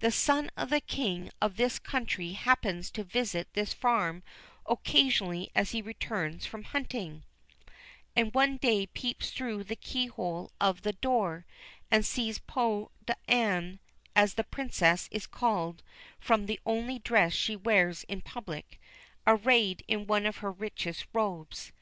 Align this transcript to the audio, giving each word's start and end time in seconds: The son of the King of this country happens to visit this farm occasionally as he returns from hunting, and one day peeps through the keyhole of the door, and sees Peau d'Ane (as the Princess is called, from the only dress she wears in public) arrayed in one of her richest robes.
The 0.00 0.10
son 0.10 0.48
of 0.56 0.70
the 0.70 0.80
King 0.80 1.30
of 1.42 1.58
this 1.58 1.78
country 1.78 2.32
happens 2.32 2.90
to 2.92 3.04
visit 3.04 3.52
this 3.52 3.74
farm 3.74 4.22
occasionally 4.64 5.50
as 5.54 5.72
he 5.72 5.82
returns 5.82 6.46
from 6.46 6.62
hunting, 6.64 7.22
and 8.16 8.32
one 8.32 8.56
day 8.56 8.86
peeps 8.86 9.30
through 9.30 9.64
the 9.64 9.76
keyhole 9.76 10.52
of 10.58 10.80
the 10.84 10.94
door, 10.94 11.44
and 11.90 12.06
sees 12.06 12.38
Peau 12.38 12.92
d'Ane 13.04 13.78
(as 14.16 14.36
the 14.36 14.44
Princess 14.44 15.06
is 15.12 15.26
called, 15.26 15.82
from 16.18 16.46
the 16.46 16.58
only 16.64 16.98
dress 16.98 17.34
she 17.34 17.54
wears 17.54 18.04
in 18.04 18.22
public) 18.22 18.80
arrayed 19.26 19.84
in 19.86 20.06
one 20.06 20.24
of 20.24 20.38
her 20.38 20.50
richest 20.50 21.04
robes. 21.12 21.72